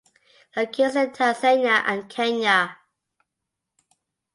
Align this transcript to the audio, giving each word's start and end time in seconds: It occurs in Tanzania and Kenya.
It 0.57 0.59
occurs 0.61 0.95
in 0.95 1.11
Tanzania 1.11 1.83
and 1.85 2.09
Kenya. 2.09 2.75